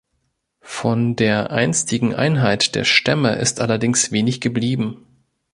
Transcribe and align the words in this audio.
Von 0.65 1.15
der 1.15 1.51
einstigen 1.51 2.15
Einheit 2.15 2.73
der 2.73 2.85
Stämme 2.85 3.35
ist 3.35 3.61
allerdings 3.61 4.11
wenig 4.11 4.41
geblieben. 4.41 5.05